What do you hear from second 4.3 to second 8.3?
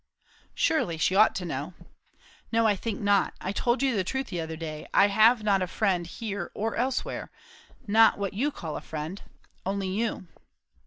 other day. I have not a friend, here or elsewhere. Not